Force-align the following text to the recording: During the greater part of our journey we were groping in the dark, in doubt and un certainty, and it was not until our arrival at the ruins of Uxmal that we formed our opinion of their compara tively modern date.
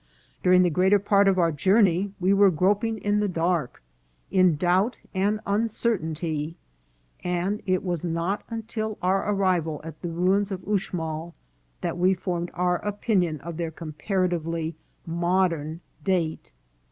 During 0.41 0.63
the 0.63 0.71
greater 0.71 0.97
part 0.97 1.27
of 1.27 1.37
our 1.37 1.51
journey 1.51 2.11
we 2.19 2.33
were 2.33 2.49
groping 2.49 2.97
in 2.97 3.19
the 3.19 3.27
dark, 3.27 3.83
in 4.31 4.55
doubt 4.55 4.97
and 5.13 5.39
un 5.45 5.69
certainty, 5.69 6.55
and 7.23 7.61
it 7.67 7.83
was 7.83 8.03
not 8.03 8.43
until 8.49 8.97
our 9.03 9.31
arrival 9.31 9.79
at 9.83 10.01
the 10.01 10.09
ruins 10.09 10.51
of 10.51 10.61
Uxmal 10.61 11.35
that 11.81 11.99
we 11.99 12.15
formed 12.15 12.49
our 12.55 12.77
opinion 12.77 13.39
of 13.41 13.57
their 13.57 13.69
compara 13.69 14.27
tively 14.27 14.73
modern 15.05 15.81
date. 16.03 16.51